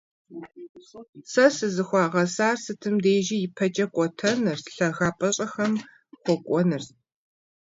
Сэ 1.31 1.45
сызыхуагъэсар 1.55 2.55
сытым 2.63 2.95
дежи 3.03 3.35
ипэкӏэ 3.45 3.85
кӏуэтэнырщ, 3.93 4.61
лъагапӏэщӏэхэм 4.75 5.73
хуэкӏуэнырщ. 6.21 6.87